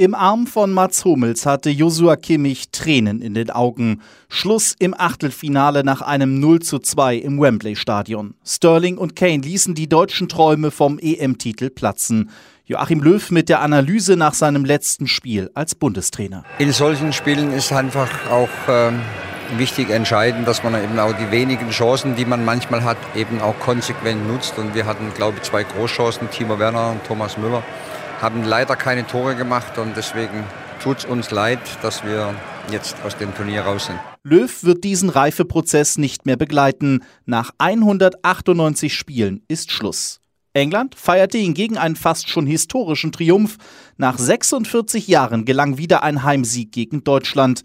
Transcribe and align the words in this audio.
Im 0.00 0.14
Arm 0.14 0.46
von 0.46 0.72
Mats 0.72 1.04
Hummels 1.04 1.44
hatte 1.44 1.70
Josua 1.70 2.14
Kimmich 2.14 2.70
Tränen 2.70 3.20
in 3.20 3.34
den 3.34 3.50
Augen. 3.50 4.00
Schluss 4.28 4.76
im 4.78 4.94
Achtelfinale 4.96 5.82
nach 5.82 6.02
einem 6.02 6.38
0 6.38 6.60
zu 6.60 6.78
2 6.78 7.16
im 7.16 7.40
Wembley 7.40 7.74
Stadion. 7.74 8.34
Sterling 8.46 8.96
und 8.96 9.16
Kane 9.16 9.42
ließen 9.42 9.74
die 9.74 9.88
deutschen 9.88 10.28
Träume 10.28 10.70
vom 10.70 11.00
EM-Titel 11.00 11.70
platzen. 11.70 12.30
Joachim 12.64 13.00
Löw 13.00 13.28
mit 13.32 13.48
der 13.48 13.60
Analyse 13.60 14.16
nach 14.16 14.34
seinem 14.34 14.64
letzten 14.64 15.08
Spiel 15.08 15.50
als 15.54 15.74
Bundestrainer. 15.74 16.44
In 16.60 16.70
solchen 16.70 17.12
Spielen 17.12 17.52
ist 17.52 17.72
einfach 17.72 18.30
auch 18.30 18.48
ähm, 18.68 19.00
wichtig 19.56 19.90
entscheidend, 19.90 20.46
dass 20.46 20.62
man 20.62 20.80
eben 20.80 20.96
auch 21.00 21.14
die 21.14 21.32
wenigen 21.32 21.70
Chancen, 21.70 22.14
die 22.14 22.24
man 22.24 22.44
manchmal 22.44 22.84
hat, 22.84 22.98
eben 23.16 23.40
auch 23.40 23.58
konsequent 23.58 24.28
nutzt. 24.28 24.58
Und 24.58 24.76
wir 24.76 24.86
hatten, 24.86 25.12
glaube 25.16 25.38
ich, 25.38 25.42
zwei 25.42 25.64
Großchancen, 25.64 26.30
Timo 26.30 26.60
Werner 26.60 26.92
und 26.92 27.02
Thomas 27.02 27.36
Müller 27.36 27.64
haben 28.20 28.44
leider 28.44 28.76
keine 28.76 29.06
Tore 29.06 29.34
gemacht 29.36 29.78
und 29.78 29.96
deswegen 29.96 30.44
tut 30.82 30.98
es 30.98 31.04
uns 31.04 31.30
leid, 31.30 31.60
dass 31.82 32.04
wir 32.04 32.34
jetzt 32.70 32.96
aus 33.04 33.16
dem 33.16 33.34
Turnier 33.34 33.62
raus 33.62 33.86
sind. 33.86 33.98
Löw 34.22 34.62
wird 34.62 34.84
diesen 34.84 35.08
Reifeprozess 35.08 35.98
nicht 35.98 36.26
mehr 36.26 36.36
begleiten. 36.36 37.04
Nach 37.24 37.50
198 37.58 38.94
Spielen 38.94 39.42
ist 39.48 39.72
Schluss. 39.72 40.20
England 40.54 40.94
feierte 40.94 41.38
hingegen 41.38 41.78
einen 41.78 41.96
fast 41.96 42.28
schon 42.28 42.46
historischen 42.46 43.12
Triumph. 43.12 43.56
Nach 43.96 44.18
46 44.18 45.06
Jahren 45.06 45.44
gelang 45.44 45.78
wieder 45.78 46.02
ein 46.02 46.24
Heimsieg 46.24 46.72
gegen 46.72 47.04
Deutschland. 47.04 47.62